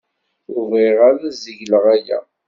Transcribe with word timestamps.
Ur 0.53 0.61
bɣiɣ 0.71 0.97
ara 1.09 1.19
ad 1.29 1.35
zegleɣ 1.43 1.85
aya. 1.95 2.19